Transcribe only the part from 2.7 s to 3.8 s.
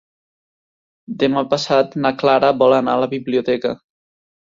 anar a la biblioteca.